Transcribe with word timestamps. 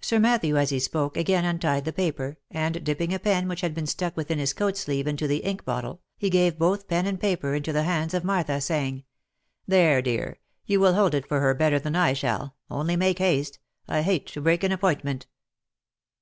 Sir 0.00 0.18
Matthew 0.18 0.56
as 0.56 0.70
he 0.70 0.78
spoke, 0.78 1.18
again 1.18 1.44
untied 1.44 1.84
the 1.84 1.92
paper, 1.92 2.38
and 2.50 2.82
dipping 2.82 3.12
a 3.12 3.18
pen 3.18 3.48
which 3.48 3.60
had 3.60 3.74
been 3.74 3.86
stuck 3.86 4.16
within 4.16 4.38
his 4.38 4.54
coat 4.54 4.78
sleeve 4.78 5.06
into 5.06 5.26
the 5.28 5.42
ink 5.44 5.66
bottle, 5.66 6.00
he 6.16 6.30
gave 6.30 6.58
both 6.58 6.88
pen 6.88 7.04
and 7.04 7.20
paper 7.20 7.52
into 7.54 7.70
the 7.70 7.82
hands 7.82 8.14
of 8.14 8.24
Martha, 8.24 8.62
saying, 8.62 9.04
"There 9.66 10.00
dear, 10.00 10.38
you 10.64 10.80
will 10.80 10.94
hold 10.94 11.12
it 11.14 11.28
for 11.28 11.40
her 11.40 11.52
better 11.52 11.78
than 11.78 11.96
I 11.96 12.14
shall— 12.14 12.56
only 12.70 12.96
make 12.96 13.18
haste!— 13.18 13.58
I 13.88 14.00
hate 14.00 14.26
to 14.28 14.40
break 14.40 14.64
an 14.64 14.72
appointment." 14.72 15.26